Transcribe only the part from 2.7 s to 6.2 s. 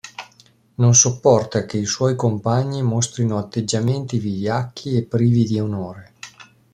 mostrino atteggiamenti vigliacchi e privi di onore.